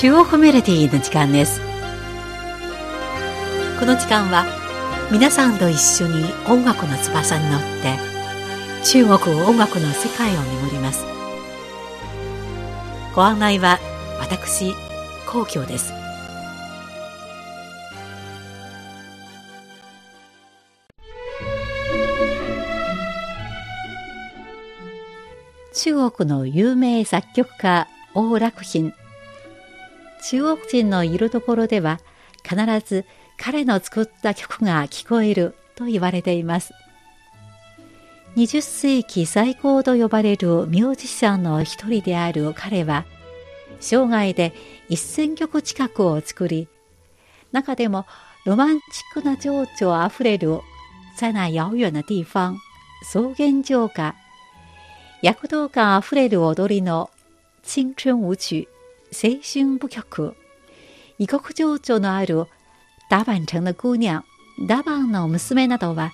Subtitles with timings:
[0.00, 1.60] 中国メロディーの時間です。
[3.80, 4.46] この時間は
[5.10, 7.98] 皆さんと一緒に音楽の翼に乗って
[8.84, 11.04] 中国音楽の世界を巡ります。
[13.12, 13.80] ご案内は
[14.20, 14.72] 私
[15.26, 15.92] 皇居です。
[25.74, 28.92] 中国の有名作曲家王楽賓
[30.30, 32.00] 中国人のいるところでは
[32.42, 33.06] 必ず
[33.38, 36.74] 彼の作った曲が聞こえると言われています。
[38.36, 43.06] 20世紀最高と呼ばれるミュージシャンの一人である彼は、
[43.80, 44.52] 生涯で
[44.90, 46.68] 1000曲近くを作り、
[47.50, 48.04] 中でも
[48.44, 50.60] ロマンチックな情緒あふれる
[51.16, 52.54] 在那遥遠な地方、
[53.00, 54.14] 草原城歌、
[55.22, 57.08] 躍動感あふれる踊りの
[57.64, 58.68] 青春舞曲、
[59.12, 60.36] 青春舞曲、
[61.18, 62.46] 異国情緒のある
[63.10, 64.22] ダバン城の姑娘、
[64.66, 66.12] ダバンの娘などは、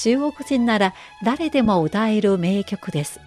[0.00, 0.94] 中国人なら
[1.24, 3.20] 誰でも歌える名曲です。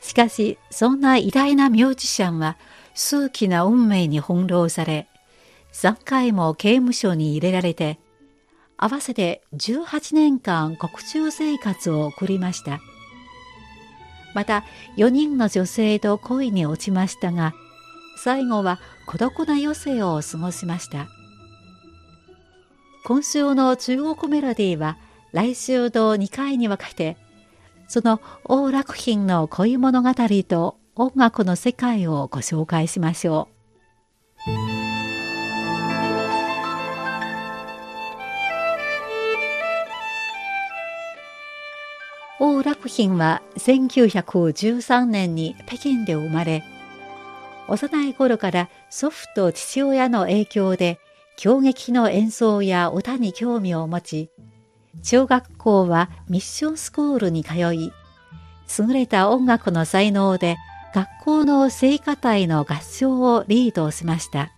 [0.00, 2.56] しかし、そんな偉大なミュージシャンは、
[2.94, 5.08] 数奇な運命に翻弄され、
[5.72, 7.98] 3回も刑務所に入れられて、
[8.76, 12.80] 合わせて18年間国中生活を送りました。
[14.34, 14.64] また、
[14.96, 17.54] 4人の女性と恋に落ちましたが、
[18.16, 21.08] 最後は孤独な余生を過ごしました。
[23.04, 24.96] 今週の中国メロディーは
[25.32, 27.16] 来週と2回に分けて、
[27.86, 30.12] その王楽品の恋物語
[30.48, 33.54] と音楽の世界をご紹介しましょう。
[42.40, 46.64] 王楽品は1913年に北京で生まれ、
[47.68, 50.98] 幼い頃から祖父と父親の影響で
[51.36, 54.30] 狂劇の演奏や歌に興味を持ち、
[55.02, 57.92] 小学校はミッションスクールに通い、
[58.78, 60.56] 優れた音楽の才能で
[60.94, 64.52] 学校の聖歌隊の合唱をリードしました。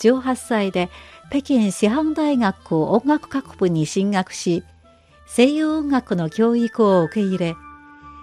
[0.00, 0.88] 18歳で
[1.30, 4.64] 北京師範大学音楽学部に進学し、
[5.26, 7.56] 声優音楽の教育を受け入れ、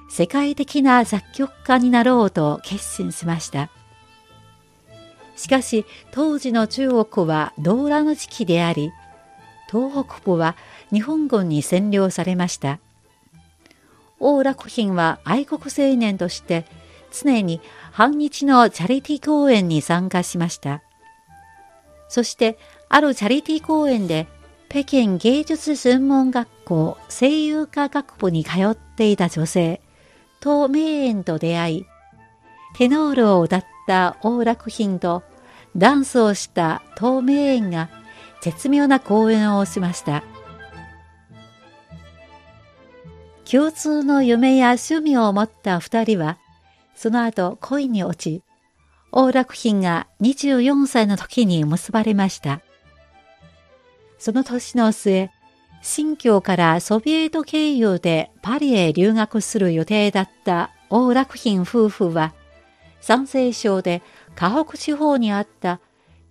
[0.10, 3.70] 世界的な作曲家になろうと決心しました。
[5.36, 8.92] しかし当時の中国は動乱の時期であり、
[9.70, 10.56] 東北部は
[10.92, 12.80] 日本軍に占領されました。
[14.20, 16.66] 王楽賓は愛国青年として
[17.12, 17.60] 常に
[17.92, 20.82] 反日のチャリティー公演に参加しました。
[22.08, 24.28] そしてあるチャリティー公演で
[24.70, 29.82] 北京芸術専門学校声優科学部に通っていた女性、
[30.45, 31.85] 東明園と出会い、
[32.75, 35.23] テノールを歌った王楽賓と
[35.75, 37.89] ダンスをした透明園が
[38.41, 40.23] 絶妙な公演をしました。
[43.50, 46.38] 共通の夢や趣味を持った二人は、
[46.95, 48.44] その後恋に落ち、
[49.12, 52.62] 王楽賓が24歳の時に結ばれました。
[54.19, 55.31] その年の末、
[55.88, 62.34] 新疆からソビエト経由でパリへ留学する予定だった王楽賓夫婦は、
[63.01, 64.01] 山西省で
[64.35, 65.79] 河北地方にあった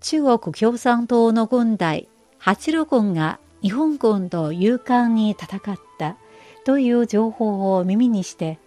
[0.00, 6.16] 中国共産党の軍隊八路軍が日本軍と勇敢に戦った
[6.64, 8.58] という情報を耳にして、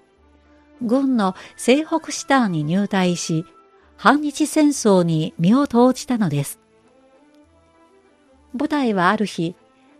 [0.81, 3.43] 軍の西北師団に入隊し、
[3.97, 6.61] 反日戦争に身を投じたのです。
[8.53, 9.53] 部隊はある日、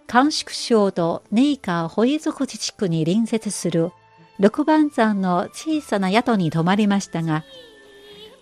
[0.07, 3.91] 甘粛省とネイカーホイ族自治区に隣接する
[4.40, 7.44] 六番山の小さな宿に泊まりましたが、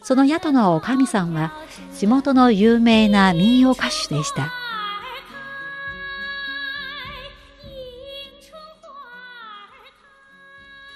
[0.04, 1.54] その宿のおみさんは
[1.96, 4.52] 地元の有名な民謡歌手でした。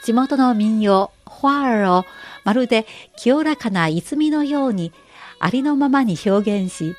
[0.04, 2.06] 地元の民謡、花ーを
[2.46, 2.86] まるで
[3.18, 4.92] 清らかな泉のように
[5.40, 6.96] ありのままに表現し、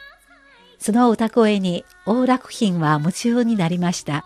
[0.80, 4.24] その歌声に王楽賓は夢中になりました。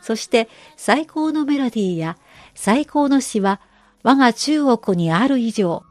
[0.00, 2.16] そして最高のメロディーや
[2.54, 3.60] 最高の詩は
[4.02, 5.84] 我が中国にある以上、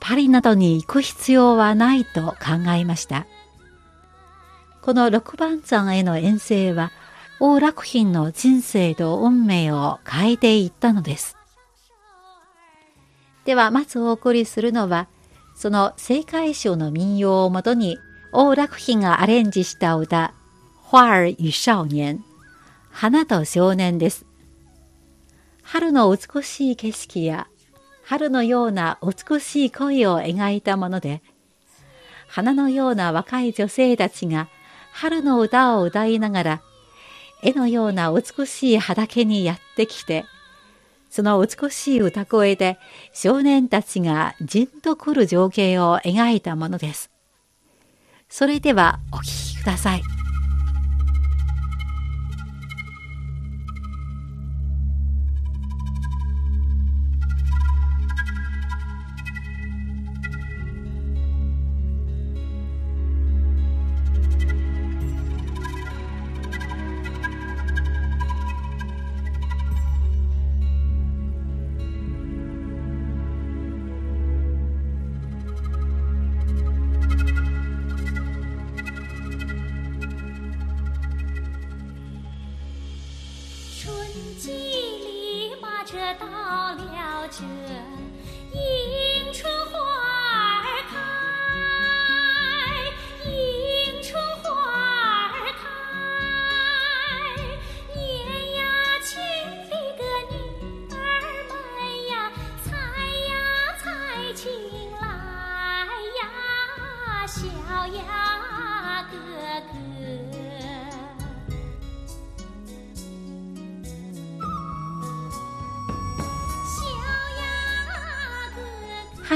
[0.00, 3.26] パリなどに行く必要はないと考えました。
[4.80, 6.90] この六番山への遠征は、
[7.40, 11.36] 王楽賓の人生と運命を変えていったのです。
[13.44, 15.08] では、まずお送りするのは、
[15.54, 17.98] その青海省の民謡をもとに、
[18.32, 20.34] 王楽賓がアレンジした歌、
[20.82, 22.24] 花儿与少年、
[22.90, 24.26] 花と少年です。
[25.62, 27.48] 春の美しい景色や
[28.02, 31.22] 春のような美しい恋を描いたもので、
[32.28, 34.48] 花のような若い女性たちが
[34.92, 36.62] 春の歌を歌いながら
[37.42, 40.24] 絵のような美しい畑にやってきて
[41.08, 42.78] その美しい歌声で
[43.14, 47.10] 少年たちがじんと来る情景を描いたものです。
[48.28, 50.17] それではお聴きください。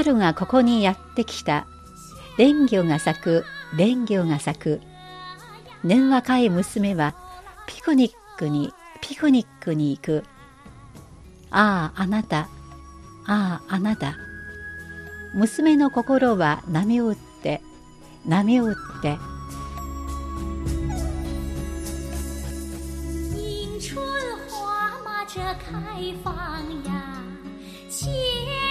[0.03, 1.65] 春がここにやってきた。
[2.37, 4.81] 蓮魚が咲く、蓮魚が咲く。
[5.85, 7.15] 年若い娘は
[7.67, 10.23] ピクニックに、ピクニックに行く。
[11.51, 12.49] ああ、あなた。
[13.25, 14.17] ああ、あなた。
[15.35, 17.61] 娘の心は波打って、
[18.25, 19.17] 波打って。
[25.33, 26.31] 开放
[26.85, 28.62] 呀，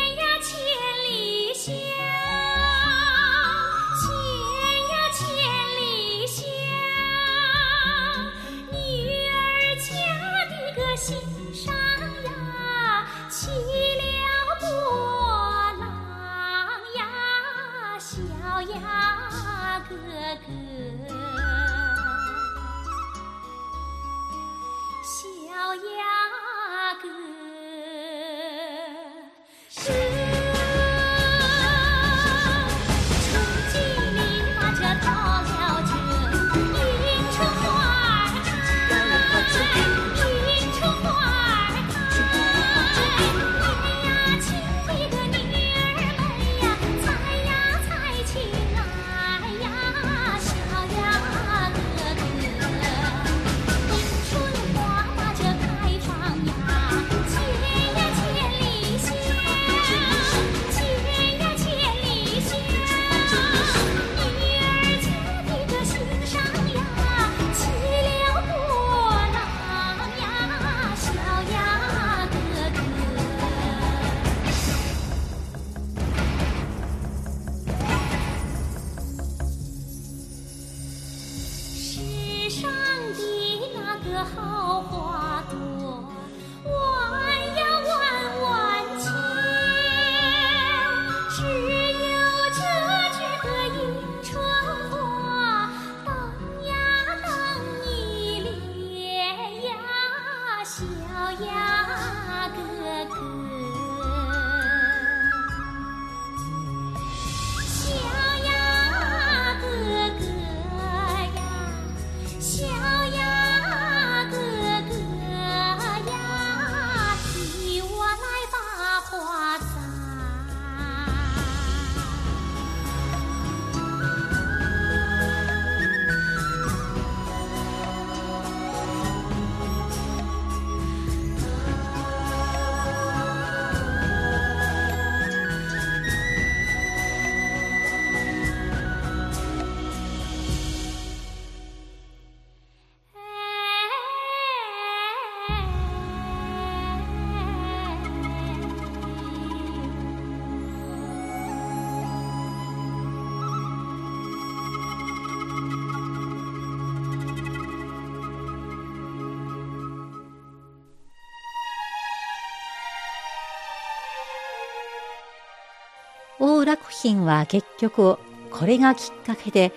[166.44, 168.19] 大楽品は結局
[168.51, 169.72] これがきっかけで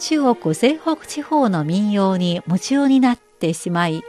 [0.00, 4.02] 中国西北地方の民謡に夢中になってしまい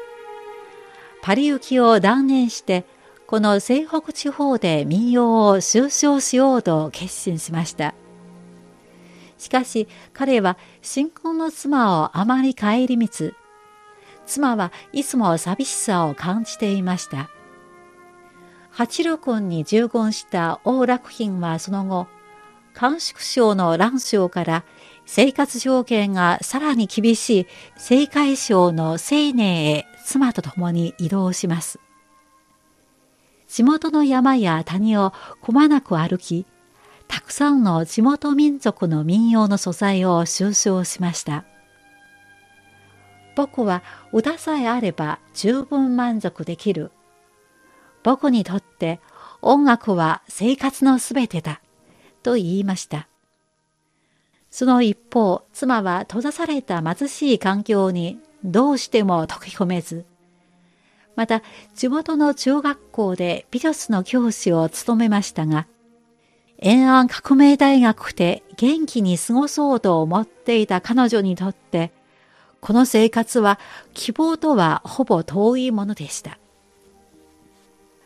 [1.21, 2.83] パリ行きを断念して
[3.27, 7.93] この西北地方で民謡を収集しようと決心しました
[9.37, 13.35] しかし彼は新婚の妻をあまり顧みず、
[14.25, 17.29] 妻はいつも寂しさを感じていました。
[18.79, 22.07] 八六に従軍した王楽賓はその後、
[22.73, 24.63] 甘粛省の蘭省から
[25.05, 27.47] 生活条件がさらに厳しい
[27.99, 31.81] 青海省の青年へ妻と共に移動します。
[33.49, 36.45] 地元の山や谷をくまなく歩き、
[37.09, 41.43] たくさんの地元民族の民謡の素材を収集しました。
[43.35, 43.83] 僕は
[44.13, 46.93] 歌さえあれば十分満足できる。
[48.03, 48.99] 僕にとって
[49.41, 51.61] 音楽は生活のすべてだ。
[52.23, 53.07] と言いました。
[54.51, 60.05] その一方、妻は閉ざされた貧しい環境にどうしても溶け込めず、
[61.15, 61.41] また
[61.75, 65.67] 地元の中学校で美術の教師を務めましたが、
[66.57, 71.91] 延安革命大学で元気に過ごそうと思っていた彼女にとって、
[72.59, 73.59] この生活は
[73.93, 76.37] 希望とはほぼ遠いものでした。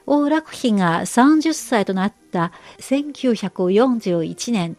[0.06, 4.78] 王楽妃が30歳となった1941年、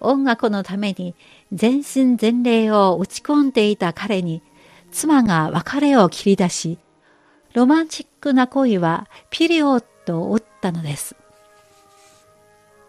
[0.00, 1.14] 音楽のために
[1.52, 4.42] 全身全霊を打ち込んでいた彼に、
[4.92, 6.78] 妻が別れを切り出し、
[7.52, 11.16] ロマンチックな恋はピリオッドを打ったのです。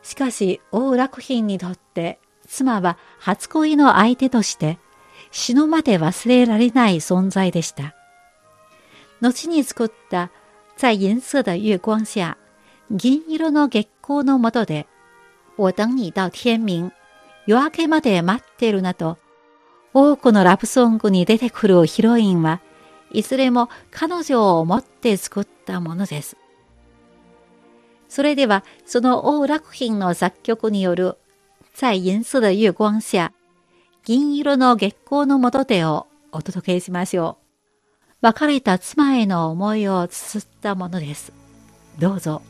[0.04, 4.78] しかし、王楽賓にとって妻は初恋の相手として
[5.32, 7.96] 死ぬまで忘れられない存在でした。
[9.22, 10.30] 後に作った
[10.78, 12.38] 在银色的月光下、
[12.92, 14.88] 銀色の月光の下で、
[15.58, 16.92] 我等你到天明、
[17.46, 19.18] 夜明けまで待ってるなと、
[19.94, 22.60] 多くのラブソングに出てくるヒロインは
[23.12, 26.36] いずれも彼女を思って作ったものです。
[28.10, 31.18] それでは、その王楽賓の作曲による、
[31.74, 33.32] 在銀色的月光下、
[34.04, 37.45] 銀色の月光の下でをお届けしましょう。
[38.26, 41.32] 別れた妻への思いを綴ったものです。
[42.00, 42.42] どうぞ。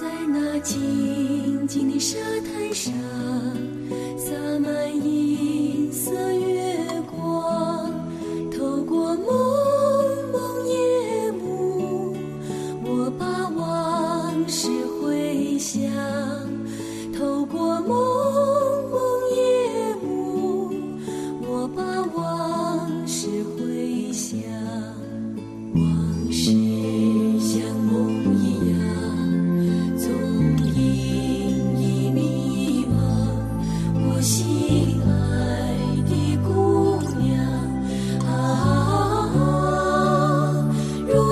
[0.00, 2.92] 在那静静的沙滩上，
[4.18, 7.03] 洒满银色月光，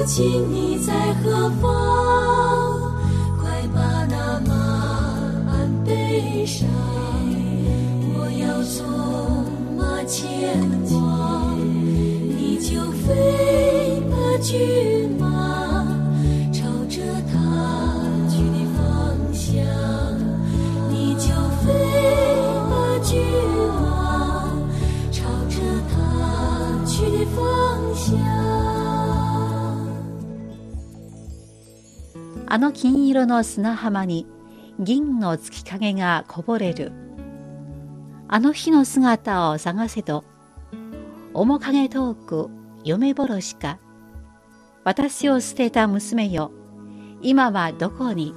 [0.05, 0.93] 亲你在
[1.23, 2.93] 何方？
[3.41, 4.55] 快把那马
[5.49, 6.69] 鞍背上，
[8.15, 8.85] 我要纵
[9.77, 10.59] 马前
[10.91, 15.02] 往，你就飞吧，骏。
[32.53, 34.27] あの金色の砂浜に
[34.79, 36.93] 銀の月影がこぼれる。
[38.29, 40.23] あの日の姿を探せと、
[41.33, 42.51] 面影遠く
[42.85, 43.79] 嫁殺しか。
[44.85, 46.53] 私を捨てた娘よ、
[47.23, 48.35] 今はどこに？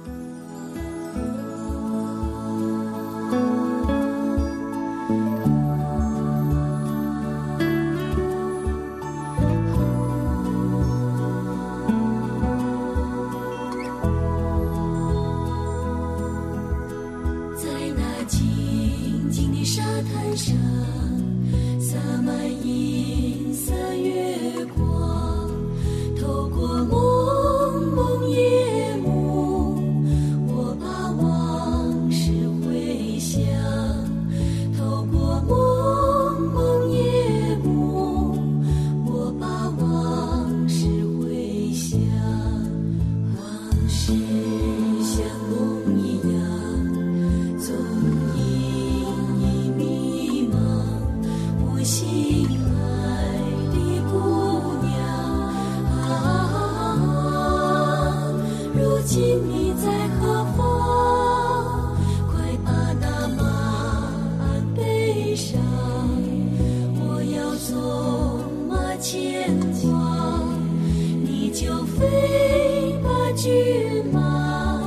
[73.46, 74.82] 骏马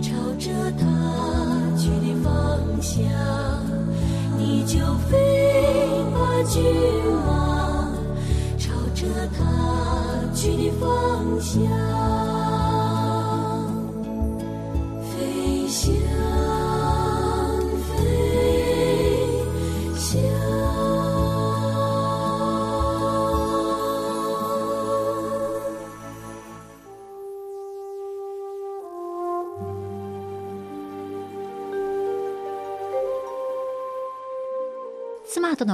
[0.00, 0.86] 朝着他
[1.76, 2.32] 去的方
[2.80, 3.04] 向
[4.38, 4.78] 你就
[5.10, 6.64] 飞吧骏
[7.26, 7.92] 马
[8.56, 9.04] 朝着
[9.36, 12.19] 他去的方向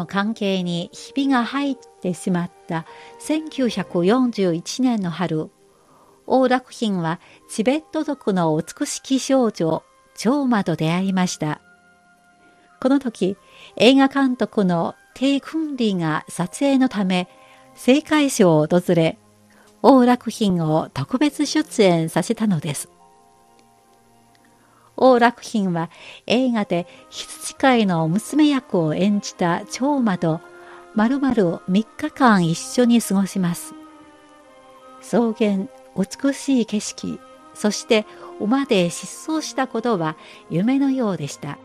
[0.07, 2.87] の関係にひびが入ってしまった
[3.21, 5.51] 1941年の春、
[6.27, 7.21] 王楽賓は
[7.51, 9.83] チベット族の美しき少女、
[10.17, 11.61] 長馬と出会いました。
[12.81, 13.37] この時、
[13.77, 17.29] 映画監督のテイ・クンリーが撮影のため、
[17.77, 19.19] 青海省を訪れ、
[19.83, 22.89] 王楽賓を特別出演させたのです。
[24.97, 25.91] 王楽賓は
[26.27, 30.41] 映画で羊飼いの娘役を演じた長馬と
[30.95, 33.75] まるまる3日間一緒に過ごします。
[35.03, 37.21] 草原、美しい景色、
[37.55, 38.07] そして
[38.41, 40.17] 馬で失踪したことは
[40.51, 41.59] 夢のようでした。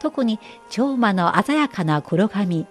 [0.00, 2.66] 特に長馬の鮮やかな黒髪、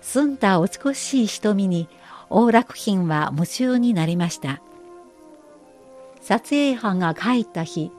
[0.00, 1.88] 澄んだ美しい瞳に
[2.30, 4.60] 王楽賓は夢中になりました。
[6.20, 7.90] 撮影班が帰った日、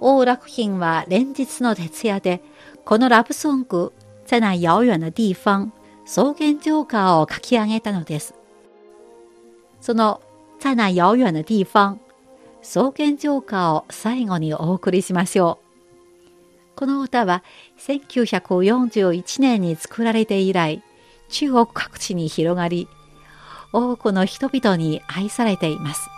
[0.00, 2.42] 王楽賓は連日の徹夜で、
[2.84, 3.92] このラブソング、
[4.26, 5.70] 在那遥遠な地方、
[6.04, 8.34] 草原浄歌を書き上げたのです。
[9.80, 10.20] その、
[10.60, 11.98] 在那遥遠な地方、
[12.62, 15.64] 草原浄歌を最後にお送りしましょう。
[16.76, 17.44] この歌は
[17.78, 20.82] 1941年に作られて以来、
[21.28, 22.88] 中国各地に広がり、
[23.72, 26.08] 多くの人々に愛されています。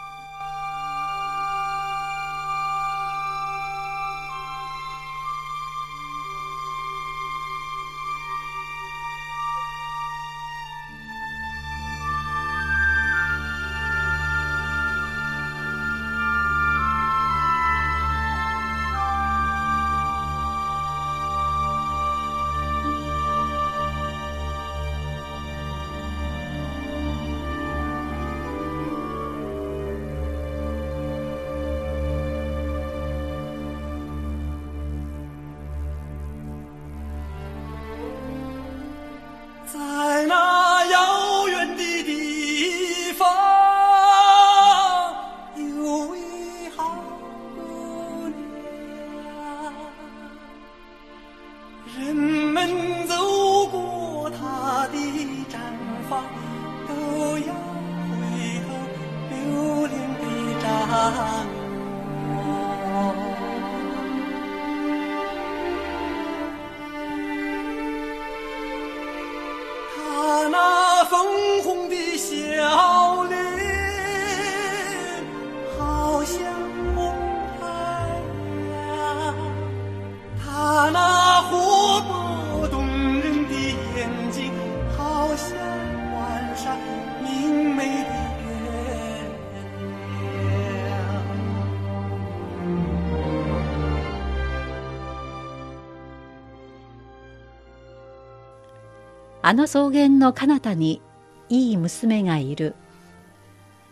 [99.46, 101.00] あの草原の彼方に
[101.48, 102.74] いい娘がいる。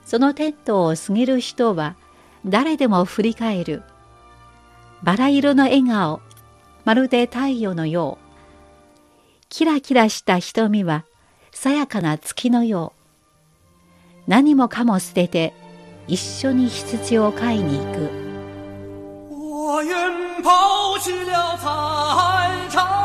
[0.05, 1.95] そのテントを過ぎる人は
[2.45, 3.85] 誰でも振り返る。
[5.05, 6.21] バラ色の笑顔、
[6.85, 9.47] まるで太陽のよう。
[9.49, 11.05] キラキラした瞳は
[11.53, 14.23] さやかな月のよう。
[14.27, 15.55] 何もかも捨てて
[16.09, 18.11] 一緒に羊を飼いに行く。
[19.31, 19.93] 我愿
[20.43, 23.04] 抛弃了财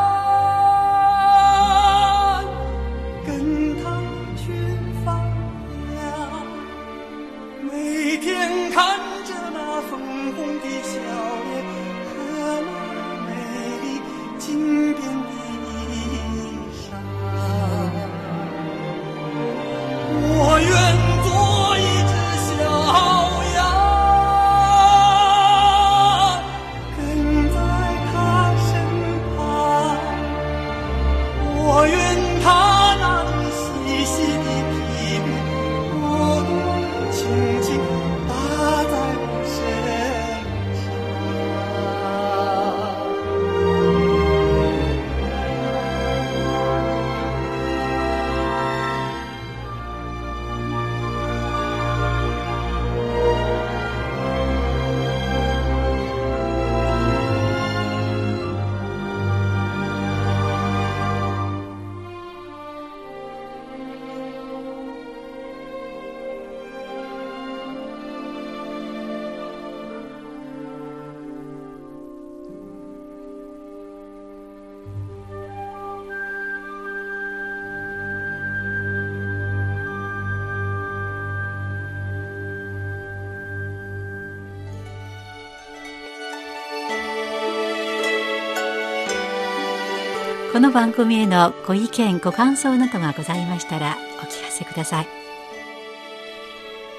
[90.59, 95.07] この番組へのご意見ご感想などがございましたらお聞かせください。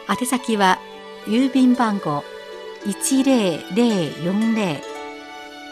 [0.08, 0.78] 宛先は
[1.26, 2.24] 郵便番号
[2.86, 4.80] 10040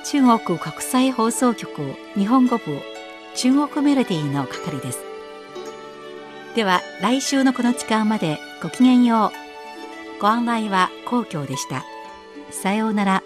[0.04, 2.78] 中国国際放送局日本語部
[3.34, 4.98] 中国メロディーの係です。
[6.54, 9.32] では来週のこの時間までごきげんよ
[10.18, 10.20] う。
[10.20, 11.86] ご案内は皇居でした。
[12.50, 13.22] さようなら。